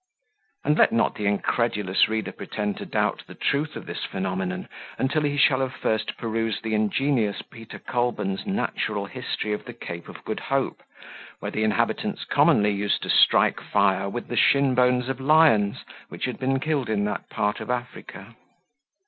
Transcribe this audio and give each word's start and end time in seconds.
And 0.63 0.79
let 0.79 0.91
not 0.91 1.13
the 1.13 1.27
incredulous 1.27 2.07
reader 2.07 2.31
pretend 2.31 2.77
to 2.77 2.87
doubt 2.87 3.21
the 3.27 3.35
truth 3.35 3.75
of 3.75 3.85
this 3.85 4.03
phenomenon, 4.03 4.67
until 4.97 5.21
he 5.21 5.37
shall 5.37 5.59
have 5.59 5.75
first 5.75 6.17
perused 6.17 6.63
the 6.63 6.73
ingenious 6.73 7.43
Peter 7.43 7.77
Kolben's 7.77 8.43
Natural 8.47 9.05
History 9.05 9.53
of 9.53 9.65
the 9.65 9.73
Cape 9.75 10.09
of 10.09 10.25
Good 10.25 10.39
Hope, 10.39 10.81
where 11.37 11.51
the 11.51 11.63
inhabitants 11.63 12.25
commonly 12.25 12.71
used 12.71 13.03
to 13.03 13.11
strike 13.11 13.59
fire 13.61 14.09
with 14.09 14.27
the 14.27 14.37
shin 14.37 14.73
bones 14.73 15.07
of 15.07 15.19
lions 15.21 15.85
which 16.09 16.25
had 16.25 16.39
been 16.39 16.59
killed 16.59 16.89
in 16.89 17.05
that 17.05 17.29
part 17.29 17.59
of 17.59 17.69
Africa. 17.69 18.35